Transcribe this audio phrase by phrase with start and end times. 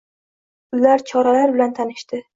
[0.79, 2.27] Ular choralar bilan tanishdi.